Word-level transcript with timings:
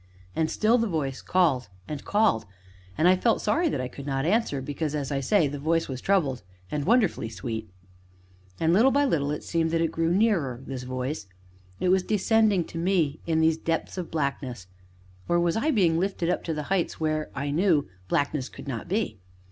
And 0.35 0.49
still 0.49 0.79
the 0.79 0.87
voice 0.87 1.21
called 1.21 1.69
and 1.87 2.03
called, 2.03 2.47
and 2.97 3.07
I 3.07 3.15
felt 3.15 3.39
sorry 3.39 3.69
that 3.69 3.79
I 3.79 3.87
could 3.87 4.07
not 4.07 4.25
answer, 4.25 4.59
because, 4.59 4.95
as 4.95 5.11
I 5.11 5.19
say, 5.19 5.47
the 5.47 5.59
voice 5.59 5.87
was 5.87 6.01
troubled, 6.01 6.41
and 6.71 6.85
wonderfully 6.85 7.29
sweet. 7.29 7.69
And, 8.59 8.73
little 8.73 8.89
by 8.89 9.05
little, 9.05 9.29
it 9.29 9.43
seemed 9.43 9.69
that 9.69 9.79
it 9.79 9.91
grew 9.91 10.09
nearer, 10.11 10.63
this 10.65 10.81
voice; 10.81 11.27
was 11.79 12.01
it 12.01 12.07
descending 12.07 12.63
to 12.63 12.79
me 12.79 13.19
in 13.27 13.41
these 13.41 13.57
depths 13.57 13.95
of 13.95 14.09
blackness, 14.09 14.65
or 15.29 15.39
was 15.39 15.55
I 15.55 15.69
being 15.69 15.99
lifted 15.99 16.31
up 16.31 16.43
to 16.45 16.53
the 16.55 16.63
heights 16.73 16.99
where, 16.99 17.29
I 17.35 17.51
knew, 17.51 17.87
blackness 18.07 18.49
could 18.49 18.67
not 18.67 18.87
be? 18.87 19.19